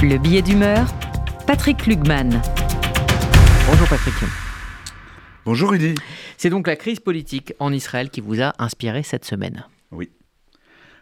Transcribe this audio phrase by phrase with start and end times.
[0.00, 0.86] Le billet d'humeur,
[1.44, 2.40] Patrick Lugman.
[3.66, 4.14] Bonjour Patrick.
[5.44, 5.96] Bonjour Rudy.
[6.36, 9.64] C'est donc la crise politique en Israël qui vous a inspiré cette semaine.
[9.90, 10.12] Oui.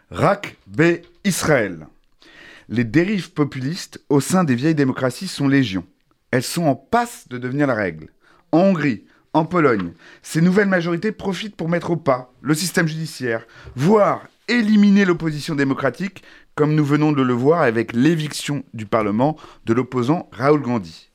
[0.09, 0.81] Rak B.
[1.23, 1.85] Israël.
[2.69, 5.85] Les dérives populistes au sein des vieilles démocraties sont légion.
[6.31, 8.07] Elles sont en passe de devenir la règle.
[8.51, 9.03] En Hongrie,
[9.33, 9.91] en Pologne,
[10.23, 13.45] ces nouvelles majorités profitent pour mettre au pas le système judiciaire,
[13.75, 16.23] voire éliminer l'opposition démocratique,
[16.55, 21.11] comme nous venons de le voir avec l'éviction du Parlement de l'opposant Raoul Gandhi.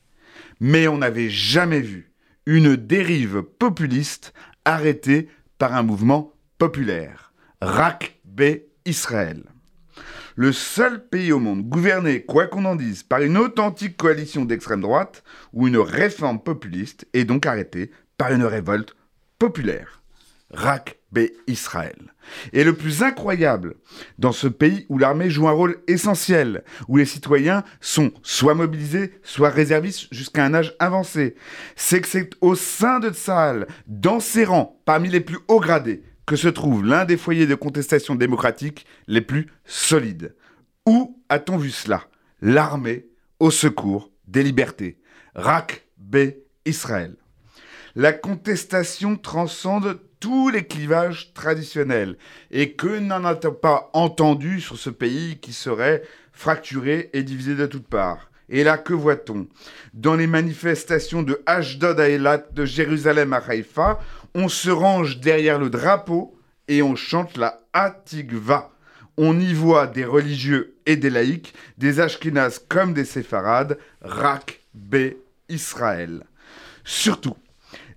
[0.59, 2.11] Mais on n'avait jamais vu
[2.45, 4.33] une dérive populiste
[4.65, 5.27] arrêtée
[5.57, 7.33] par un mouvement populaire.
[7.61, 8.41] Rak B
[8.85, 9.43] Israël.
[10.35, 14.81] Le seul pays au monde gouverné, quoi qu'on en dise, par une authentique coalition d'extrême
[14.81, 18.95] droite ou une réforme populiste est donc arrêté par une révolte
[19.37, 20.02] populaire.
[20.53, 22.13] Rak B Israël.
[22.53, 23.75] Et le plus incroyable,
[24.17, 29.13] dans ce pays où l'armée joue un rôle essentiel, où les citoyens sont soit mobilisés,
[29.23, 31.35] soit réservistes jusqu'à un âge avancé,
[31.75, 36.03] c'est que c'est au sein de Tsahal, dans ses rangs, parmi les plus hauts gradés,
[36.25, 40.35] que se trouve l'un des foyers de contestation démocratique les plus solides.
[40.85, 42.05] Où a-t-on vu cela?
[42.41, 43.07] L'armée
[43.39, 44.99] au secours des libertés.
[45.35, 46.17] Rak B
[46.65, 47.15] Israël.
[47.95, 52.15] La contestation transcende tous les clivages traditionnels
[52.49, 57.65] et que n'en a-t-on pas entendu sur ce pays qui serait fracturé et divisé de
[57.65, 59.47] toutes parts et là, que voit-on?
[59.93, 63.99] Dans les manifestations de Ashdod à Elat, de Jérusalem à Haïfa,
[64.33, 66.37] on se range derrière le drapeau
[66.69, 68.71] et on chante la Hatikva.
[69.17, 75.15] On y voit des religieux et des laïcs, des Ashkénazes comme des séfarades, Rak B
[75.49, 76.23] Israël.
[76.85, 77.35] Surtout,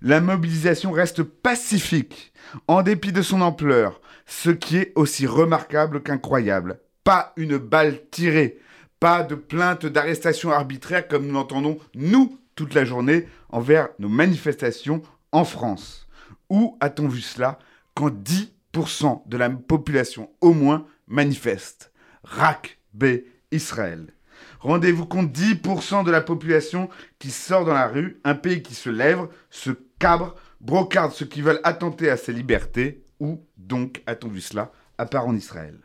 [0.01, 2.33] la mobilisation reste pacifique,
[2.67, 6.79] en dépit de son ampleur, ce qui est aussi remarquable qu'incroyable.
[7.03, 8.59] Pas une balle tirée,
[8.99, 15.01] pas de plainte d'arrestation arbitraire comme nous l'entendons, nous, toute la journée, envers nos manifestations
[15.31, 16.07] en France.
[16.49, 17.59] Où a-t-on vu cela
[17.93, 21.91] quand 10% de la population au moins manifeste?
[22.23, 23.05] Rak B
[23.51, 24.13] Israël.
[24.59, 26.89] Rendez-vous compte, 10% de la population
[27.19, 31.41] qui sort dans la rue, un pays qui se lève, se cabre, brocarde ceux qui
[31.41, 33.03] veulent attenter à ses libertés.
[33.19, 35.79] Où donc a-t-on vu cela, à part en Israël?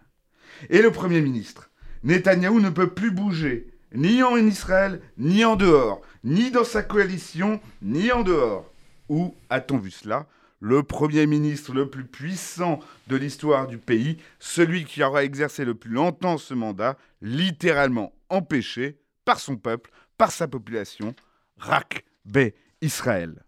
[0.69, 1.71] Et le Premier ministre
[2.05, 7.61] Netanyahou ne peut plus bouger, ni en Israël, ni en dehors, ni dans sa coalition,
[7.81, 8.71] ni en dehors.
[9.09, 10.27] Où a-t-on vu cela?
[10.61, 15.75] Le Premier ministre le plus puissant de l'histoire du pays, celui qui aura exercé le
[15.75, 21.15] plus longtemps ce mandat, littéralement empêché par son peuple, par sa population,
[21.59, 22.39] Rak B
[22.81, 23.45] Israël.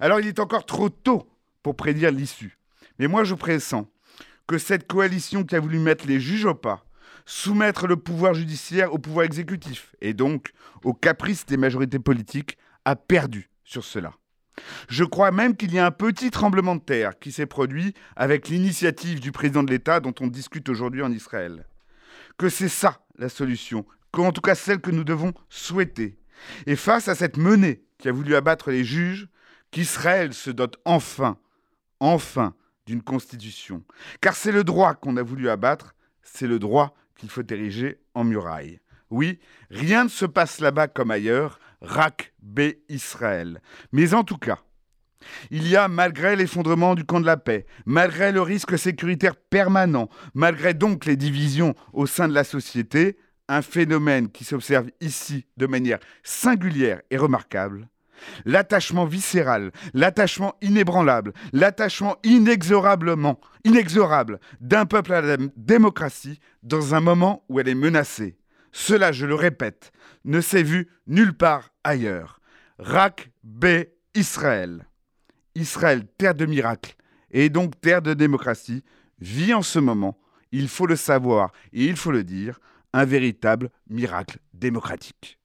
[0.00, 1.28] Alors il est encore trop tôt
[1.62, 2.58] pour prédire l'issue.
[2.98, 3.88] Mais moi je pressens
[4.46, 6.84] que cette coalition qui a voulu mettre les juges au pas,
[7.26, 10.52] soumettre le pouvoir judiciaire au pouvoir exécutif, et donc
[10.82, 14.14] aux caprices des majorités politiques, a perdu sur cela.
[14.88, 18.48] Je crois même qu'il y a un petit tremblement de terre qui s'est produit avec
[18.48, 21.66] l'initiative du président de l'État dont on discute aujourd'hui en Israël.
[22.38, 26.18] Que c'est ça la solution, qu'en tout cas celle que nous devons souhaiter.
[26.66, 29.28] Et face à cette menée qui a voulu abattre les juges,
[29.70, 31.38] qu'Israël se dote enfin,
[32.00, 32.54] enfin,
[32.86, 33.84] d'une constitution.
[34.20, 38.24] Car c'est le droit qu'on a voulu abattre, c'est le droit qu'il faut ériger en
[38.24, 38.80] muraille.
[39.10, 39.38] Oui,
[39.70, 43.60] rien ne se passe là-bas comme ailleurs, Rak B Israël.
[43.92, 44.58] Mais en tout cas,
[45.50, 50.08] il y a, malgré l'effondrement du camp de la paix, malgré le risque sécuritaire permanent,
[50.34, 55.66] malgré donc les divisions au sein de la société, un phénomène qui s'observe ici de
[55.66, 57.88] manière singulière et remarquable,
[58.44, 67.44] L'attachement viscéral, l'attachement inébranlable, l'attachement inexorablement, inexorable d'un peuple à la démocratie dans un moment
[67.48, 68.36] où elle est menacée.
[68.72, 69.92] Cela, je le répète,
[70.24, 72.40] ne s'est vu nulle part ailleurs.
[72.78, 73.66] Rak B
[74.14, 74.86] Israël.
[75.54, 76.94] Israël, terre de miracles,
[77.30, 78.84] et donc terre de démocratie,
[79.20, 80.18] vit en ce moment,
[80.52, 82.60] il faut le savoir et il faut le dire,
[82.92, 85.37] un véritable miracle démocratique.